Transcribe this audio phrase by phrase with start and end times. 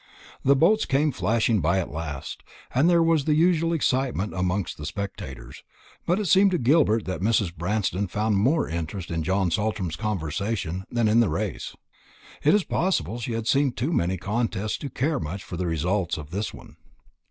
[0.43, 2.41] The boats came flashing by at last,
[2.73, 5.63] and there was the usual excitement amongst the spectators;
[6.07, 7.55] but it seemed to Gilbert that Mrs.
[7.55, 11.75] Branston found more interest in John Saltram's conversation than in the race.
[12.41, 15.67] It is possible she had seen too many such contests to care much for the
[15.67, 16.77] result of this one.